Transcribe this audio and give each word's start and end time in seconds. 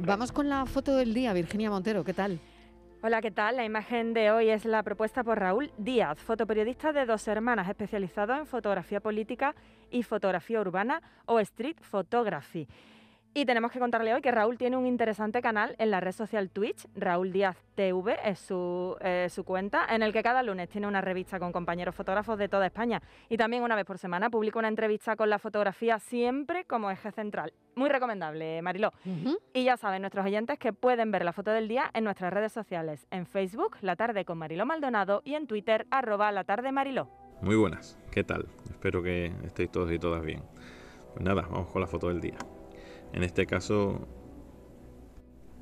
Vamos 0.00 0.32
con 0.32 0.48
la 0.48 0.66
foto 0.66 0.96
del 0.96 1.14
día, 1.14 1.32
Virginia 1.32 1.70
Montero, 1.70 2.04
¿qué 2.04 2.12
tal? 2.12 2.38
Hola, 3.02 3.20
¿qué 3.20 3.30
tal? 3.30 3.56
La 3.56 3.64
imagen 3.64 4.14
de 4.14 4.30
hoy 4.30 4.48
es 4.48 4.64
la 4.64 4.82
propuesta 4.82 5.24
por 5.24 5.38
Raúl 5.38 5.72
Díaz, 5.76 6.18
fotoperiodista 6.18 6.92
de 6.92 7.04
dos 7.06 7.26
hermanas 7.26 7.68
especializado 7.68 8.34
en 8.34 8.46
fotografía 8.46 9.00
política 9.00 9.54
y 9.90 10.02
fotografía 10.02 10.60
urbana 10.60 11.02
o 11.26 11.40
street 11.40 11.78
photography. 11.80 12.68
Y 13.34 13.46
tenemos 13.46 13.72
que 13.72 13.78
contarle 13.78 14.12
hoy 14.12 14.20
que 14.20 14.30
Raúl 14.30 14.58
tiene 14.58 14.76
un 14.76 14.86
interesante 14.86 15.40
canal 15.40 15.74
en 15.78 15.90
la 15.90 16.00
red 16.00 16.12
social 16.12 16.50
Twitch, 16.50 16.86
Raúl 16.94 17.32
Díaz 17.32 17.56
TV 17.74 18.18
es 18.22 18.38
su, 18.38 18.96
eh, 19.00 19.28
su, 19.30 19.42
cuenta, 19.42 19.86
en 19.88 20.02
el 20.02 20.12
que 20.12 20.22
cada 20.22 20.42
lunes 20.42 20.68
tiene 20.68 20.86
una 20.86 21.00
revista 21.00 21.38
con 21.38 21.50
compañeros 21.50 21.94
fotógrafos 21.94 22.38
de 22.38 22.48
toda 22.48 22.66
España 22.66 23.00
y 23.30 23.38
también 23.38 23.62
una 23.62 23.74
vez 23.74 23.86
por 23.86 23.96
semana 23.96 24.28
publica 24.28 24.58
una 24.58 24.68
entrevista 24.68 25.16
con 25.16 25.30
la 25.30 25.38
fotografía 25.38 25.98
siempre 25.98 26.66
como 26.66 26.90
eje 26.90 27.10
central. 27.10 27.54
Muy 27.74 27.88
recomendable, 27.88 28.60
Mariló. 28.62 28.92
Y 29.54 29.64
ya 29.64 29.76
saben 29.76 30.02
nuestros 30.02 30.26
oyentes 30.26 30.58
que 30.58 30.72
pueden 30.72 31.10
ver 31.10 31.24
la 31.24 31.32
foto 31.32 31.50
del 31.50 31.68
día 31.68 31.90
en 31.94 32.04
nuestras 32.04 32.32
redes 32.32 32.52
sociales, 32.52 33.06
en 33.10 33.26
Facebook, 33.26 33.76
La 33.80 33.96
Tarde 33.96 34.24
con 34.24 34.38
Mariló 34.38 34.66
Maldonado 34.66 35.22
y 35.24 35.34
en 35.34 35.46
Twitter, 35.46 35.86
arroba 35.90 36.32
La 36.32 36.44
Tarde 36.44 36.72
Mariló. 36.72 37.08
Muy 37.40 37.56
buenas, 37.56 37.98
¿qué 38.10 38.24
tal? 38.24 38.46
Espero 38.70 39.02
que 39.02 39.32
estéis 39.44 39.70
todos 39.70 39.90
y 39.90 39.98
todas 39.98 40.22
bien. 40.22 40.42
Pues 41.12 41.24
nada, 41.24 41.42
vamos 41.42 41.70
con 41.70 41.80
la 41.80 41.88
foto 41.88 42.08
del 42.08 42.20
día. 42.20 42.36
En 43.12 43.22
este 43.22 43.46
caso 43.46 44.06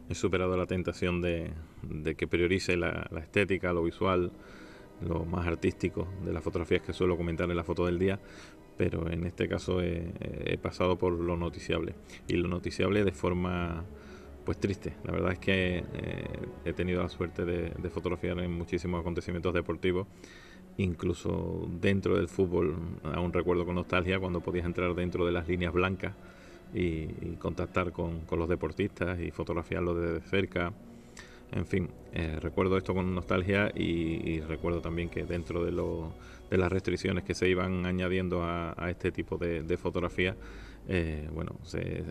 he 0.08 0.14
superado 0.14 0.56
la 0.56 0.66
tentación 0.66 1.20
de, 1.20 1.52
que 2.16 2.26
priorice 2.26 2.76
la, 2.76 3.08
estética, 3.20 3.72
lo 3.72 3.84
visual, 3.84 4.32
lo 5.06 5.24
más 5.24 5.46
artístico 5.46 6.08
de 6.24 6.32
las 6.32 6.42
fotografías 6.42 6.82
que 6.82 6.92
suelo 6.92 7.16
comentar 7.16 7.50
en 7.50 7.56
la 7.56 7.64
foto 7.64 7.86
del 7.86 7.98
día, 7.98 8.18
pero 8.76 9.10
en 9.10 9.26
este 9.26 9.48
caso 9.48 9.82
he, 9.82 10.58
pasado 10.62 10.96
por 10.96 11.12
lo 11.12 11.36
noticiable 11.36 11.94
y 12.26 12.34
lo 12.34 12.48
noticiable 12.48 13.04
de 13.04 13.12
forma 13.12 13.84
pues 14.44 14.58
triste. 14.58 14.94
La 15.04 15.12
verdad 15.12 15.32
es 15.32 15.38
que 15.38 15.84
eh, 15.92 16.24
he 16.64 16.72
tenido 16.72 17.02
la 17.02 17.08
suerte 17.08 17.44
de, 17.44 17.90
fotografiar 17.90 18.38
en 18.40 18.52
muchísimos 18.52 19.00
acontecimientos 19.00 19.52
deportivos, 19.52 20.06
incluso 20.78 21.68
dentro 21.80 22.16
del 22.16 22.28
fútbol. 22.28 22.74
Aún 23.02 23.32
recuerdo 23.32 23.66
con 23.66 23.74
nostalgia 23.74 24.18
cuando 24.18 24.40
podías 24.40 24.64
entrar 24.64 24.94
dentro 24.94 25.26
de 25.26 25.32
las 25.32 25.46
líneas 25.46 25.72
blancas 25.72 26.14
y, 26.72 27.06
contactar 27.38 27.92
con, 27.92 28.22
los 28.30 28.48
deportistas 28.48 29.20
y 29.20 29.30
fotografiarlos 29.30 30.00
desde 30.00 30.20
cerca. 30.28 30.72
En 31.52 31.66
fin, 31.66 31.90
eh, 32.12 32.38
recuerdo 32.40 32.76
esto 32.76 32.94
con 32.94 33.12
nostalgia 33.12 33.72
y, 33.74 34.40
recuerdo 34.40 34.80
también 34.80 35.08
que 35.08 35.24
dentro 35.24 35.64
de, 35.64 35.72
de, 36.50 36.58
las 36.58 36.70
restricciones 36.70 37.24
que 37.24 37.34
se 37.34 37.48
iban 37.48 37.86
añadiendo 37.86 38.44
a, 38.44 38.74
este 38.88 39.10
tipo 39.10 39.36
de, 39.36 39.76
fotografía, 39.76 40.36
eh, 40.88 41.28
bueno, 41.32 41.56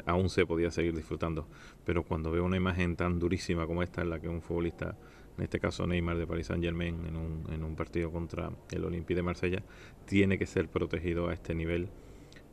aún 0.06 0.30
se 0.30 0.46
podía 0.46 0.72
seguir 0.72 0.94
disfrutando. 0.94 1.48
Pero 1.86 2.04
cuando 2.04 2.32
veo 2.32 2.44
una 2.44 2.58
imagen 2.58 2.98
tan 2.98 3.18
durísima 3.18 3.66
como 3.66 3.82
esta, 3.82 4.02
en 4.02 4.10
la 4.10 4.20
que 4.20 4.28
un 4.28 4.42
futbolista, 4.42 4.98
en 5.38 5.44
este 5.44 5.60
caso 5.60 5.88
Neymar 5.88 6.18
de 6.18 6.28
Paris 6.28 6.48
Saint 6.48 6.64
Germain, 6.64 7.06
en 7.06 7.16
un, 7.16 7.46
en 7.50 7.64
un 7.64 7.76
partido 7.78 8.12
contra 8.12 8.52
el 8.72 8.84
Olympique 8.84 9.16
de 9.16 9.24
Marsella, 9.24 9.64
tiene 10.06 10.38
que 10.38 10.48
ser 10.48 10.68
protegido 10.68 11.30
a 11.30 11.34
este 11.34 11.56
nivel 11.56 11.88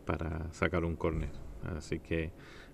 para 0.05 0.53
sacar 0.53 0.85
un 0.85 0.95
córner. 0.95 1.31
Así 1.77 1.99
que 1.99 2.31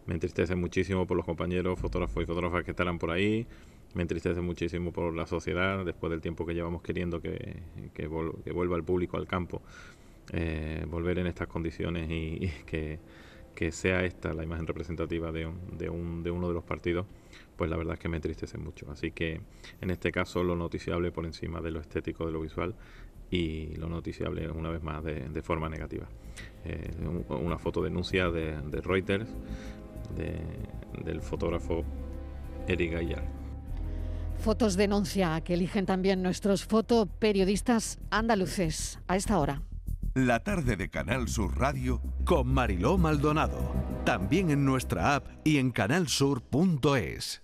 me 0.06 0.14
entristece 0.14 0.54
muchísimo 0.54 1.06
por 1.06 1.16
los 1.16 1.24
compañeros 1.24 1.78
fotógrafos 1.78 2.22
y 2.22 2.26
fotógrafas 2.26 2.64
que 2.64 2.72
estarán 2.72 2.98
por 2.98 3.10
ahí. 3.10 3.46
Me 3.94 4.02
entristece 4.02 4.40
muchísimo 4.40 4.92
por 4.92 5.14
la 5.14 5.26
sociedad, 5.26 5.84
después 5.84 6.10
del 6.10 6.20
tiempo 6.20 6.46
que 6.46 6.54
llevamos 6.54 6.82
queriendo 6.82 7.20
que, 7.20 7.62
que, 7.92 8.06
vuelva 8.06 8.76
el 8.76 8.84
público 8.84 9.16
al 9.16 9.26
campo, 9.26 9.62
eh, 10.32 10.86
volver 10.88 11.18
en 11.18 11.26
estas 11.26 11.48
condiciones 11.48 12.10
y, 12.10 12.50
que, 12.66 12.98
sea 13.70 14.04
esta 14.04 14.34
la 14.34 14.42
imagen 14.42 14.66
representativa 14.66 15.30
de, 15.30 15.48
de, 15.78 15.88
un, 15.88 16.24
de 16.24 16.32
uno 16.32 16.48
de 16.48 16.54
los 16.54 16.64
partidos, 16.64 17.06
pues 17.56 17.70
la 17.70 17.76
verdad 17.76 17.94
es 17.94 18.00
que 18.00 18.08
me 18.08 18.16
entristece 18.16 18.58
mucho. 18.58 18.90
Así 18.90 19.12
que 19.12 19.40
en 19.80 19.90
este 19.90 20.10
caso 20.10 20.42
lo 20.42 20.56
noticiable 20.56 21.12
por 21.12 21.26
encima 21.26 21.60
de 21.60 21.70
lo 21.70 21.78
estético, 21.78 22.26
de 22.26 22.32
lo 22.32 22.40
visual, 22.40 22.74
y 23.32 23.74
lo 23.76 23.88
noticiable 23.88 24.46
una 24.50 24.68
vez 24.70 24.82
más 24.82 25.02
de, 25.02 25.42
forma 25.42 25.68
negativa. 25.70 26.06
Eh, 26.66 26.90
una 27.30 27.58
foto 27.58 27.82
denuncia 27.82 28.30
de, 28.30 28.60
Reuters 28.82 29.28
del 31.02 31.22
fotógrafo 31.22 31.82
Eric 32.68 32.92
Gaillard. 32.92 33.41
Fotos 34.42 34.74
denuncia 34.74 35.40
que 35.42 35.54
eligen 35.54 35.86
también 35.86 36.20
nuestros 36.20 36.64
fotoperiodistas 36.64 38.00
andaluces 38.10 38.98
a 39.06 39.14
esta 39.14 39.38
hora. 39.38 39.62
La 40.14 40.40
tarde 40.40 40.76
de 40.76 40.90
Canal 40.90 41.28
Sur 41.28 41.56
Radio 41.56 42.02
con 42.24 42.48
Mariló 42.48 42.98
Maldonado. 42.98 43.72
También 44.04 44.50
en 44.50 44.64
nuestra 44.64 45.14
app 45.14 45.28
y 45.44 45.58
en 45.58 45.70
canalsur.es. 45.70 47.41